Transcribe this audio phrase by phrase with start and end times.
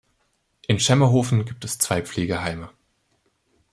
[0.65, 2.71] In Schemmerhofen gibt es zwei Pflegeheime.